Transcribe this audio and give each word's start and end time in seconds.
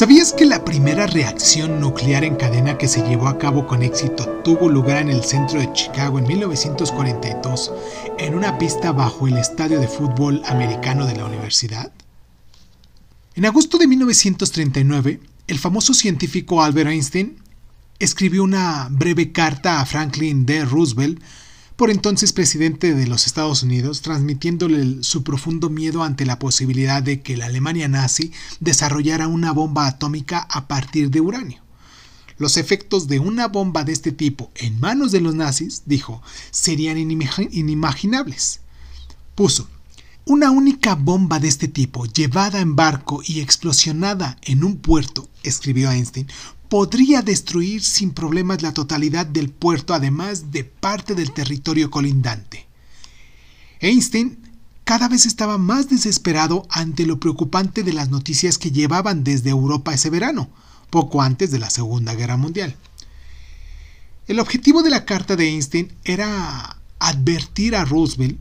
¿Sabías 0.00 0.32
que 0.32 0.46
la 0.46 0.64
primera 0.64 1.06
reacción 1.06 1.78
nuclear 1.78 2.24
en 2.24 2.36
cadena 2.36 2.78
que 2.78 2.88
se 2.88 3.06
llevó 3.06 3.28
a 3.28 3.36
cabo 3.36 3.66
con 3.66 3.82
éxito 3.82 4.40
tuvo 4.42 4.70
lugar 4.70 4.96
en 4.96 5.10
el 5.10 5.22
centro 5.22 5.60
de 5.60 5.70
Chicago 5.74 6.18
en 6.18 6.26
1942 6.26 7.70
en 8.18 8.34
una 8.34 8.56
pista 8.56 8.92
bajo 8.92 9.28
el 9.28 9.36
estadio 9.36 9.78
de 9.78 9.88
fútbol 9.88 10.40
americano 10.46 11.04
de 11.04 11.16
la 11.16 11.26
universidad? 11.26 11.92
En 13.34 13.44
agosto 13.44 13.76
de 13.76 13.88
1939, 13.88 15.20
el 15.46 15.58
famoso 15.58 15.92
científico 15.92 16.62
Albert 16.62 16.88
Einstein 16.88 17.36
escribió 17.98 18.42
una 18.42 18.88
breve 18.90 19.32
carta 19.32 19.82
a 19.82 19.84
Franklin 19.84 20.46
D. 20.46 20.64
Roosevelt 20.64 21.20
por 21.80 21.90
entonces 21.90 22.34
presidente 22.34 22.92
de 22.92 23.06
los 23.06 23.26
Estados 23.26 23.62
Unidos, 23.62 24.02
transmitiéndole 24.02 25.02
su 25.02 25.22
profundo 25.22 25.70
miedo 25.70 26.02
ante 26.02 26.26
la 26.26 26.38
posibilidad 26.38 27.02
de 27.02 27.22
que 27.22 27.38
la 27.38 27.46
Alemania 27.46 27.88
nazi 27.88 28.32
desarrollara 28.60 29.28
una 29.28 29.52
bomba 29.52 29.86
atómica 29.86 30.40
a 30.50 30.68
partir 30.68 31.08
de 31.08 31.22
uranio. 31.22 31.62
Los 32.36 32.58
efectos 32.58 33.08
de 33.08 33.18
una 33.18 33.48
bomba 33.48 33.82
de 33.82 33.92
este 33.92 34.12
tipo 34.12 34.50
en 34.56 34.78
manos 34.78 35.10
de 35.10 35.22
los 35.22 35.34
nazis, 35.34 35.84
dijo, 35.86 36.20
serían 36.50 36.98
inimaginables. 36.98 38.60
Puso, 39.34 39.66
una 40.26 40.50
única 40.50 40.96
bomba 40.96 41.38
de 41.38 41.48
este 41.48 41.66
tipo, 41.66 42.04
llevada 42.04 42.60
en 42.60 42.76
barco 42.76 43.22
y 43.24 43.40
explosionada 43.40 44.36
en 44.42 44.64
un 44.64 44.76
puerto, 44.76 45.30
escribió 45.44 45.90
Einstein, 45.90 46.28
podría 46.70 47.20
destruir 47.20 47.82
sin 47.82 48.12
problemas 48.12 48.62
la 48.62 48.72
totalidad 48.72 49.26
del 49.26 49.50
puerto, 49.50 49.92
además 49.92 50.52
de 50.52 50.64
parte 50.64 51.16
del 51.16 51.32
territorio 51.32 51.90
colindante. 51.90 52.66
Einstein 53.80 54.38
cada 54.84 55.08
vez 55.08 55.26
estaba 55.26 55.58
más 55.58 55.88
desesperado 55.88 56.66
ante 56.70 57.06
lo 57.06 57.18
preocupante 57.18 57.82
de 57.82 57.92
las 57.92 58.08
noticias 58.10 58.56
que 58.56 58.70
llevaban 58.70 59.24
desde 59.24 59.50
Europa 59.50 59.92
ese 59.92 60.10
verano, 60.10 60.48
poco 60.90 61.22
antes 61.22 61.50
de 61.50 61.58
la 61.58 61.70
Segunda 61.70 62.14
Guerra 62.14 62.36
Mundial. 62.36 62.76
El 64.28 64.38
objetivo 64.38 64.82
de 64.82 64.90
la 64.90 65.04
carta 65.04 65.34
de 65.34 65.48
Einstein 65.48 65.92
era 66.04 66.76
advertir 67.00 67.74
a 67.74 67.84
Roosevelt, 67.84 68.38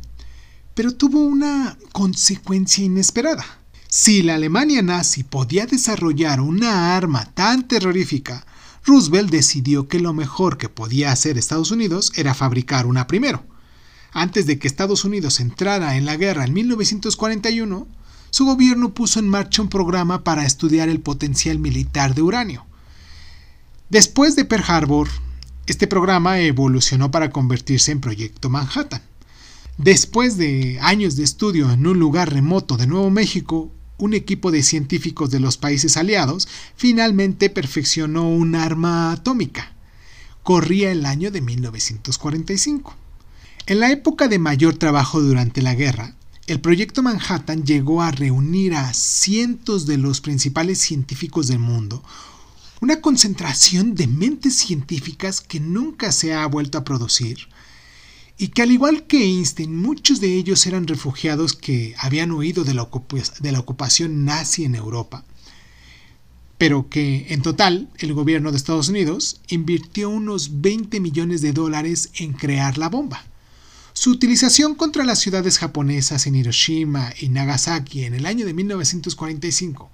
pero 0.75 0.93
tuvo 0.93 1.19
una 1.19 1.77
consecuencia 1.93 2.83
inesperada. 2.83 3.43
Si 3.91 4.21
la 4.21 4.35
Alemania 4.35 4.83
nazi 4.83 5.23
podía 5.23 5.65
desarrollar 5.65 6.41
una 6.41 6.95
arma 6.95 7.25
tan 7.33 7.67
terrorífica, 7.67 8.45
Roosevelt 8.85 9.31
decidió 9.31 9.87
que 9.87 9.99
lo 9.99 10.13
mejor 10.13 10.59
que 10.59 10.69
podía 10.69 11.11
hacer 11.11 11.39
Estados 11.39 11.71
Unidos 11.71 12.11
era 12.15 12.35
fabricar 12.35 12.85
una 12.85 13.07
primero. 13.07 13.43
Antes 14.11 14.45
de 14.45 14.59
que 14.59 14.67
Estados 14.67 15.05
Unidos 15.05 15.39
entrara 15.39 15.97
en 15.97 16.05
la 16.05 16.17
guerra 16.17 16.45
en 16.45 16.53
1941, 16.53 17.87
su 18.29 18.45
gobierno 18.45 18.93
puso 18.93 19.19
en 19.19 19.27
marcha 19.27 19.63
un 19.63 19.69
programa 19.69 20.23
para 20.23 20.45
estudiar 20.45 20.87
el 20.87 20.99
potencial 20.99 21.57
militar 21.57 22.13
de 22.13 22.21
uranio. 22.21 22.67
Después 23.89 24.35
de 24.35 24.45
Pearl 24.45 24.65
Harbor, 24.67 25.09
este 25.65 25.87
programa 25.87 26.39
evolucionó 26.39 27.09
para 27.09 27.31
convertirse 27.31 27.91
en 27.91 28.01
Proyecto 28.01 28.51
Manhattan. 28.51 29.01
Después 29.79 30.37
de 30.37 30.77
años 30.79 31.15
de 31.15 31.23
estudio 31.23 31.71
en 31.71 31.87
un 31.87 31.97
lugar 31.97 32.31
remoto 32.31 32.77
de 32.77 32.85
Nuevo 32.85 33.09
México, 33.09 33.71
un 33.99 34.13
equipo 34.13 34.49
de 34.51 34.63
científicos 34.63 35.29
de 35.29 35.39
los 35.39 35.57
países 35.57 35.97
aliados 35.97 36.47
finalmente 36.75 37.49
perfeccionó 37.49 38.27
un 38.27 38.55
arma 38.55 39.11
atómica. 39.11 39.73
Corría 40.41 40.91
el 40.91 41.05
año 41.05 41.29
de 41.29 41.41
1945. 41.41 42.95
En 43.67 43.79
la 43.79 43.91
época 43.91 44.27
de 44.27 44.39
mayor 44.39 44.75
trabajo 44.75 45.21
durante 45.21 45.61
la 45.61 45.75
guerra, 45.75 46.15
el 46.47 46.59
proyecto 46.59 47.03
Manhattan 47.03 47.63
llegó 47.63 48.01
a 48.01 48.09
reunir 48.09 48.73
a 48.73 48.91
cientos 48.93 49.85
de 49.85 49.97
los 49.97 50.21
principales 50.21 50.79
científicos 50.79 51.47
del 51.47 51.59
mundo, 51.59 52.03
una 52.81 53.01
concentración 53.01 53.93
de 53.93 54.07
mentes 54.07 54.55
científicas 54.55 55.41
que 55.41 55.59
nunca 55.59 56.11
se 56.11 56.33
ha 56.33 56.47
vuelto 56.47 56.79
a 56.79 56.83
producir, 56.83 57.49
y 58.41 58.47
que 58.47 58.61
al 58.61 58.71
igual 58.71 59.03
que 59.03 59.21
Einstein, 59.21 59.75
muchos 59.75 60.21
de 60.21 60.33
ellos 60.33 60.65
eran 60.65 60.87
refugiados 60.87 61.53
que 61.53 61.93
habían 61.97 62.31
huido 62.31 62.63
de 62.63 62.73
la, 62.73 62.83
ocupación 62.83 64.23
nazi 64.23 64.63
en 64.63 64.75
Europa, 64.75 65.25
pero 66.57 66.87
que 66.87 67.27
en 67.31 67.41
total 67.41 67.89
el 67.97 68.13
gobierno 68.13 68.51
de 68.51 68.57
Estados 68.57 68.87
Unidos 68.87 69.41
invirtió 69.49 70.09
unos 70.09 70.61
20 70.61 71.01
millones 71.01 71.41
de 71.41 71.51
dólares 71.51 72.11
en 72.15 72.31
crear 72.31 72.77
la 72.77 72.87
bomba. 72.87 73.25
Su 73.91 74.11
utilización 74.11 74.73
contra 74.75 75.03
las 75.03 75.19
ciudades 75.19 75.57
japonesas 75.57 76.25
en 76.25 76.35
Hiroshima 76.35 77.11
y 77.19 77.27
Nagasaki 77.27 78.05
en 78.05 78.13
el 78.13 78.25
año 78.25 78.45
de 78.45 78.53
1945 78.53 79.91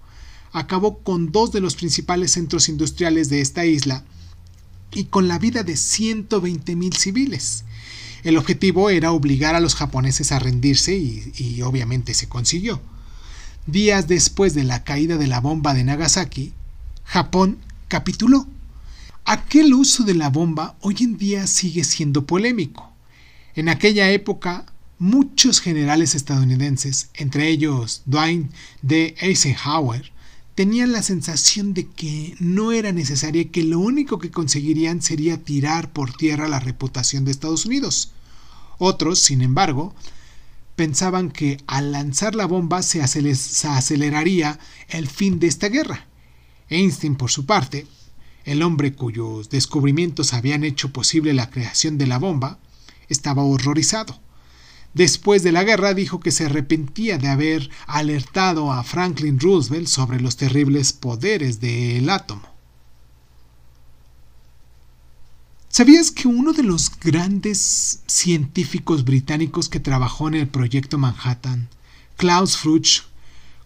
acabó 0.52 1.00
con 1.00 1.32
dos 1.32 1.52
de 1.52 1.62
los 1.62 1.76
principales 1.76 2.34
centros 2.34 2.70
industriales 2.70 3.28
de 3.30 3.42
esta 3.42 3.66
isla 3.66 4.06
y 4.94 5.06
con 5.06 5.28
la 5.28 5.40
vida 5.40 5.64
de 5.64 5.74
120.000 5.74 6.96
civiles. 6.96 7.66
El 8.26 8.38
objetivo 8.38 8.90
era 8.90 9.12
obligar 9.12 9.54
a 9.54 9.60
los 9.60 9.76
japoneses 9.76 10.32
a 10.32 10.40
rendirse 10.40 10.98
y, 10.98 11.62
obviamente 11.62 12.16
se 12.16 12.28
consiguió. 12.28 12.82
Días 13.68 14.08
después 14.08 14.56
de 14.56 14.64
la 14.64 14.84
caída 14.84 15.18
de 15.18 15.28
la 15.28 15.40
bomba 15.40 15.76
de 15.76 15.84
Nagasaki, 15.84 16.52
Japón 17.04 17.60
capituló. 17.88 18.48
Aquel 19.26 19.76
uso 19.76 20.04
de 20.04 20.16
la 20.16 20.32
bomba 20.32 20.76
hoy 20.82 20.96
en 21.02 21.20
día 21.20 21.46
sigue 21.46 21.84
siendo 21.84 22.26
polémico. 22.26 22.92
En 23.54 23.70
aquella 23.70 24.10
época, 24.10 24.66
muchos 24.98 25.62
generales 25.62 26.16
estadounidenses, 26.16 27.10
entre 27.14 27.48
ellos 27.50 28.02
Dwight 28.08 28.50
D. 28.82 29.14
Eisenhower, 29.20 30.12
tenían 30.56 30.94
la 30.94 31.04
sensación 31.04 31.76
de 31.76 31.86
que 31.86 32.36
no 32.40 32.72
era 32.72 32.92
necesario 32.92 33.52
que 33.52 33.64
lo 33.64 33.78
único 33.78 34.18
que 34.18 34.32
conseguirían 34.32 35.04
sería 35.04 35.38
tirar 35.38 35.94
por 35.94 36.12
tierra 36.14 36.48
la 36.48 36.60
reputación 36.60 37.24
de 37.24 37.30
Estados 37.30 37.68
Unidos. 37.68 38.14
Otros, 38.78 39.20
sin 39.20 39.42
embargo, 39.42 39.94
pensaban 40.76 41.32
que 41.32 41.58
al 41.68 41.92
lanzar 41.92 42.36
la 42.36 42.46
bomba 42.46 42.82
se, 42.82 43.02
aceleraría 43.02 44.60
el 44.90 45.08
fin 45.08 45.40
de 45.40 45.48
esta 45.48 45.70
guerra. 45.70 46.08
Einstein, 46.70 47.16
por 47.16 47.32
su 47.32 47.46
parte, 47.46 47.88
el 48.44 48.62
hombre 48.62 48.94
cuyos 48.94 49.50
descubrimientos 49.50 50.34
habían 50.34 50.64
hecho 50.64 50.92
posible 50.92 51.34
la 51.34 51.50
creación 51.50 51.98
de 51.98 52.08
la 52.08 52.20
bomba, 52.20 52.60
estaba 53.10 53.44
horrorizado. 53.44 54.20
Después 54.94 55.44
de 55.44 55.52
la 55.52 55.64
guerra 55.64 55.94
dijo 55.94 56.20
que 56.20 56.32
se 56.32 56.46
arrepentía 56.46 57.18
de 57.18 57.28
haber 57.28 57.70
alertado 57.86 58.72
a 58.72 58.84
Franklin 58.84 59.40
Roosevelt 59.40 59.88
sobre 59.88 60.22
los 60.22 60.38
terribles 60.38 60.94
poderes 60.94 61.60
del 61.60 62.10
átomo. 62.10 62.55
¿Sabías 65.78 66.10
que 66.10 66.30
uno 66.30 66.54
de 66.54 66.64
los 66.64 66.90
grandes 67.02 68.00
científicos 68.08 69.04
británicos 69.04 69.68
que 69.68 69.82
trabajó 69.82 70.30
en 70.30 70.36
el 70.36 70.48
proyecto 70.48 70.98
Manhattan, 70.98 71.68
Klaus 72.16 72.56
Fruch, 72.56 73.02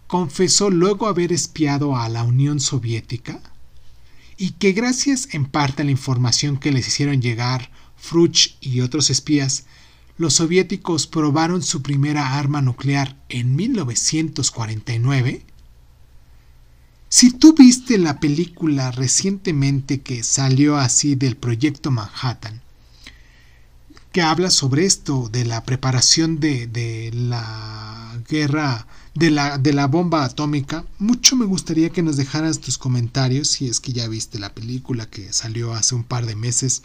confesó 0.08 0.70
luego 0.70 1.06
haber 1.06 1.32
espiado 1.32 1.96
a 1.96 2.08
la 2.08 2.24
Unión 2.24 2.58
Soviética? 2.58 3.40
Y 4.36 4.54
que 4.54 4.72
gracias 4.72 5.28
en 5.30 5.44
parte 5.44 5.82
a 5.82 5.84
la 5.84 5.92
información 5.92 6.56
que 6.56 6.72
les 6.72 6.88
hicieron 6.88 7.22
llegar 7.22 7.70
Fruch 7.96 8.56
y 8.60 8.80
otros 8.80 9.08
espías, 9.08 9.66
los 10.18 10.34
soviéticos 10.34 11.06
probaron 11.06 11.62
su 11.62 11.80
primera 11.80 12.36
arma 12.36 12.60
nuclear 12.60 13.22
en 13.28 13.54
1949 13.54 15.44
si 17.20 17.32
tú 17.32 17.52
viste 17.52 17.98
la 17.98 18.18
película 18.18 18.92
recientemente 18.92 20.00
que 20.00 20.22
salió 20.22 20.78
así 20.78 21.16
del 21.16 21.36
proyecto 21.36 21.90
Manhattan, 21.90 22.62
que 24.10 24.22
habla 24.22 24.50
sobre 24.50 24.86
esto, 24.86 25.28
de 25.30 25.44
la 25.44 25.62
preparación 25.64 26.40
de, 26.40 27.10
la 27.12 28.18
guerra, 28.26 28.86
de 29.14 29.30
la, 29.30 29.58
de 29.58 29.74
la 29.74 29.86
bomba 29.86 30.24
atómica, 30.24 30.86
mucho 30.98 31.36
me 31.36 31.44
gustaría 31.44 31.90
que 31.90 32.02
nos 32.02 32.16
dejaras 32.16 32.58
tus 32.58 32.78
comentarios 32.78 33.48
si 33.48 33.68
es 33.68 33.80
que 33.80 33.92
ya 33.92 34.08
viste 34.08 34.38
la 34.38 34.54
película 34.54 35.04
que 35.04 35.30
salió 35.34 35.74
hace 35.74 35.94
un 35.94 36.04
par 36.04 36.24
de 36.24 36.36
meses. 36.36 36.82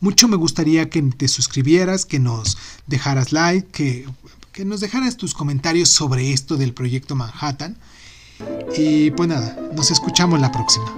Mucho 0.00 0.28
me 0.28 0.36
gustaría 0.36 0.90
que 0.90 1.00
te 1.00 1.28
suscribieras, 1.28 2.04
que 2.04 2.18
nos 2.18 2.58
dejaras 2.86 3.32
like, 3.32 3.68
que, 3.68 4.06
que 4.52 4.66
nos 4.66 4.80
dejaras 4.80 5.16
tus 5.16 5.32
comentarios 5.32 5.88
sobre 5.88 6.30
esto 6.34 6.58
del 6.58 6.74
proyecto 6.74 7.14
Manhattan. 7.14 7.78
Y 8.76 9.10
pues 9.12 9.28
nada, 9.28 9.56
nos 9.74 9.90
escuchamos 9.90 10.40
la 10.40 10.52
próxima. 10.52 10.94